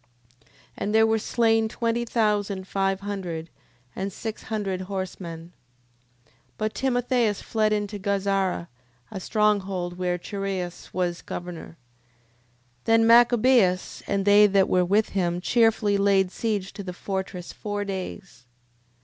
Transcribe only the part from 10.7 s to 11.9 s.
was governor.